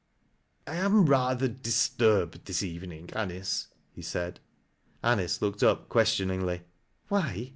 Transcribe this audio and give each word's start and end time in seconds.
"I 0.65 0.77
am 0.77 1.05
rather 1.05 1.47
disturbed 1.47 2.45
this 2.45 2.63
evening, 2.63 3.11
Anice," 3.13 3.67
he 3.93 4.01
said. 4.01 4.39
Anice 5.03 5.43
looked 5.43 5.61
up 5.61 5.89
questioningly." 5.89 6.63
Why 7.09 7.49